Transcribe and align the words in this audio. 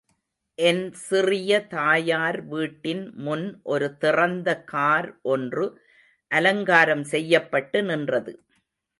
என் 0.57 0.85
சிறிய 0.99 1.51
தாயார் 1.67 2.39
வீட்டின் 2.45 3.03
முன் 3.17 3.45
ஒரு 3.63 3.87
திறந்த 3.97 4.49
கார் 4.63 5.09
ஒன்று 5.25 5.65
அலங்காரம் 6.31 7.03
செய்யப்பட்டு 7.03 7.81
நின்றது. 7.83 8.33